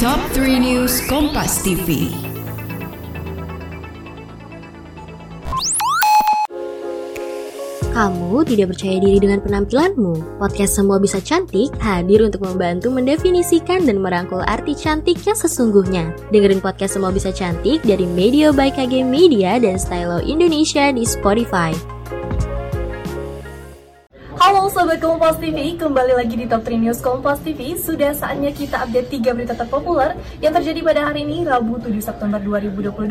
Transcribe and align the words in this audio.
Top 0.00 0.16
3 0.32 0.64
News 0.64 1.04
Kompas 1.12 1.60
TV. 1.60 2.08
Kamu 7.92 8.40
tidak 8.48 8.72
percaya 8.72 8.96
diri 8.96 9.20
dengan 9.20 9.44
penampilanmu? 9.44 10.40
Podcast 10.40 10.80
Semua 10.80 10.96
Bisa 10.96 11.20
Cantik 11.20 11.76
hadir 11.84 12.24
untuk 12.24 12.48
membantu 12.48 12.88
mendefinisikan 12.88 13.84
dan 13.84 14.00
merangkul 14.00 14.40
arti 14.40 14.72
cantik 14.72 15.20
yang 15.20 15.36
sesungguhnya. 15.36 16.16
Dengerin 16.32 16.64
podcast 16.64 16.96
Semua 16.96 17.12
Bisa 17.12 17.28
Cantik 17.28 17.84
dari 17.84 18.08
Media 18.08 18.56
by 18.56 18.72
KG 18.72 19.04
Media 19.04 19.60
dan 19.60 19.76
Stylo 19.76 20.24
Indonesia 20.24 20.88
di 20.96 21.04
Spotify. 21.04 21.99
Halo 24.40 24.72
Sobat 24.72 25.04
Kompas 25.04 25.36
TV, 25.36 25.76
kembali 25.76 26.16
lagi 26.16 26.32
di 26.32 26.48
Top 26.48 26.64
3 26.64 26.80
News 26.80 27.04
Kompas 27.04 27.44
TV 27.44 27.76
Sudah 27.76 28.16
saatnya 28.16 28.48
kita 28.48 28.88
update 28.88 29.20
3 29.20 29.36
berita 29.36 29.52
terpopuler 29.52 30.16
yang 30.40 30.56
terjadi 30.56 30.80
pada 30.80 31.12
hari 31.12 31.28
ini 31.28 31.44
Rabu 31.44 31.76
7 31.76 31.92
September 32.00 32.40
2022 32.40 33.04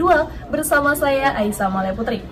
Bersama 0.49 0.97
saya 0.97 1.37
Aisyah 1.37 1.69
Malaya 1.69 1.93
Putri. 1.93 2.25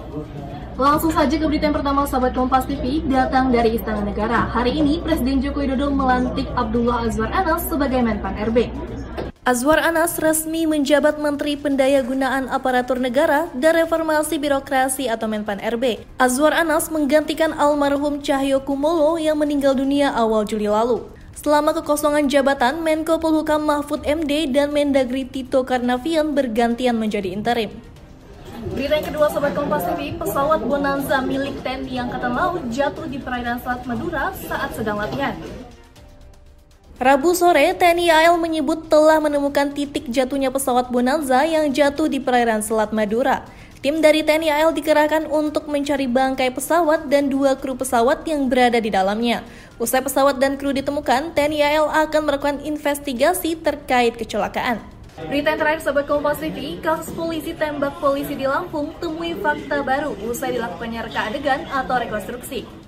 Langsung 0.81 1.13
saja 1.13 1.29
ke 1.29 1.45
berita 1.45 1.69
yang 1.69 1.77
pertama 1.77 2.09
Sobat 2.09 2.33
Kompas 2.33 2.65
TV 2.65 3.05
datang 3.05 3.53
dari 3.53 3.77
Istana 3.77 4.01
Negara. 4.01 4.49
Hari 4.49 4.81
ini 4.81 4.97
Presiden 5.05 5.45
Joko 5.45 5.61
Widodo 5.61 5.93
melantik 5.93 6.49
Abdullah 6.57 7.05
Azwar 7.05 7.29
Anas 7.29 7.69
sebagai 7.69 8.01
Menpan 8.01 8.33
RB 8.49 8.96
Azwar 9.47 9.79
Anas 9.79 10.19
resmi 10.19 10.67
menjabat 10.67 11.23
Menteri 11.23 11.55
Pendayagunaan 11.55 12.51
Aparatur 12.51 12.99
Negara 12.99 13.47
dan 13.55 13.79
Reformasi 13.79 14.43
Birokrasi 14.43 15.07
atau 15.07 15.31
Menpan 15.31 15.63
RB. 15.63 16.03
Azwar 16.19 16.51
Anas 16.51 16.91
menggantikan 16.91 17.55
almarhum 17.55 18.19
Cahyo 18.19 18.59
Kumolo 18.59 19.15
yang 19.15 19.39
meninggal 19.39 19.71
dunia 19.71 20.11
awal 20.11 20.43
Juli 20.43 20.67
lalu. 20.67 21.07
Selama 21.31 21.71
kekosongan 21.71 22.27
jabatan, 22.27 22.83
Menko 22.83 23.23
Polhukam 23.23 23.63
Mahfud 23.63 24.03
MD 24.03 24.51
dan 24.51 24.75
Mendagri 24.75 25.23
Tito 25.23 25.63
Karnavian 25.63 26.35
bergantian 26.35 26.99
menjadi 26.99 27.31
interim. 27.31 27.71
Berita 28.75 28.99
yang 28.99 29.15
kedua 29.15 29.31
Sobat 29.31 29.55
Kompas 29.55 29.87
TV, 29.95 30.11
pesawat 30.19 30.59
Bonanza 30.67 31.23
milik 31.23 31.63
TNI 31.63 32.03
Angkatan 32.03 32.35
Laut 32.35 32.67
jatuh 32.67 33.07
di 33.07 33.15
perairan 33.15 33.63
Selat 33.63 33.87
Madura 33.87 34.35
saat 34.43 34.75
sedang 34.75 34.99
latihan. 34.99 35.39
Rabu 36.97 37.37
sore, 37.37 37.77
TNI 37.77 38.09
AL 38.09 38.41
menyebut 38.41 38.89
telah 38.89 39.21
menemukan 39.21 39.69
titik 39.69 40.09
jatuhnya 40.09 40.49
pesawat 40.49 40.89
Bonanza 40.89 41.45
yang 41.45 41.69
jatuh 41.69 42.09
di 42.09 42.17
perairan 42.17 42.65
Selat 42.65 42.89
Madura. 42.89 43.45
Tim 43.85 44.01
dari 44.01 44.25
TNI 44.25 44.49
AL 44.49 44.73
dikerahkan 44.73 45.29
untuk 45.29 45.69
mencari 45.69 46.09
bangkai 46.09 46.49
pesawat 46.49 47.05
dan 47.05 47.29
dua 47.29 47.53
kru 47.53 47.77
pesawat 47.77 48.25
yang 48.25 48.49
berada 48.49 48.81
di 48.81 48.89
dalamnya. 48.89 49.45
Usai 49.77 50.01
pesawat 50.01 50.41
dan 50.41 50.57
kru 50.57 50.73
ditemukan, 50.73 51.37
TNI 51.37 51.77
AL 51.77 51.85
akan 52.09 52.21
melakukan 52.25 52.57
investigasi 52.65 53.53
terkait 53.61 54.17
kecelakaan. 54.17 54.81
Berita 55.21 55.53
yang 55.53 55.61
terakhir 55.61 55.85
Sobat 55.85 56.09
Kompas 56.09 56.41
TV, 56.41 56.81
kasus 56.81 57.13
polisi 57.13 57.53
tembak 57.53 58.01
polisi 58.01 58.33
di 58.33 58.49
Lampung 58.49 58.97
temui 58.97 59.37
fakta 59.37 59.85
baru 59.85 60.17
usai 60.25 60.57
dilakukannya 60.57 61.05
reka 61.05 61.29
adegan 61.29 61.61
atau 61.69 62.01
rekonstruksi. 62.01 62.86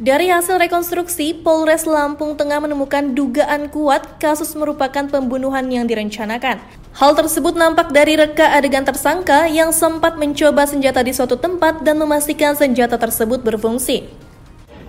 Dari 0.00 0.32
hasil 0.32 0.56
rekonstruksi, 0.56 1.36
Polres 1.44 1.84
Lampung 1.84 2.32
Tengah 2.32 2.64
menemukan 2.64 3.12
dugaan 3.12 3.68
kuat 3.68 4.16
kasus 4.16 4.56
merupakan 4.56 5.04
pembunuhan 5.04 5.68
yang 5.68 5.84
direncanakan. 5.84 6.56
Hal 6.96 7.12
tersebut 7.12 7.52
nampak 7.52 7.92
dari 7.92 8.16
reka 8.16 8.48
adegan 8.48 8.80
tersangka 8.80 9.44
yang 9.44 9.76
sempat 9.76 10.16
mencoba 10.16 10.64
senjata 10.64 11.04
di 11.04 11.12
suatu 11.12 11.36
tempat 11.36 11.84
dan 11.84 12.00
memastikan 12.00 12.56
senjata 12.56 12.96
tersebut 12.96 13.44
berfungsi. 13.44 14.08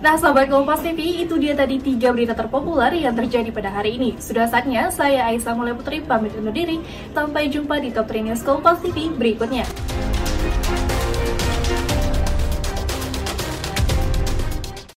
Nah, 0.00 0.16
sahabat 0.16 0.48
Kompas 0.48 0.80
TV, 0.80 1.28
itu 1.28 1.36
dia 1.36 1.52
tadi 1.52 1.76
tiga 1.76 2.08
berita 2.08 2.32
terpopuler 2.32 2.96
yang 2.96 3.12
terjadi 3.12 3.52
pada 3.52 3.68
hari 3.68 4.00
ini. 4.00 4.16
Sudah 4.16 4.48
saatnya 4.48 4.88
saya 4.88 5.28
Aisyah 5.28 5.52
Mulai 5.52 5.76
Putri 5.76 6.00
pamit 6.00 6.32
undur 6.40 6.56
diri. 6.56 6.80
Sampai 7.12 7.52
jumpa 7.52 7.84
di 7.84 7.92
Top 7.92 8.08
3 8.08 8.32
News 8.32 8.40
Kompas 8.40 8.80
TV 8.80 9.12
berikutnya. 9.12 9.68